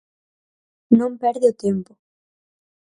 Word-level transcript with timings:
Non 0.99 1.11
perde 1.21 1.45
o 1.51 1.57
tempo. 1.63 1.91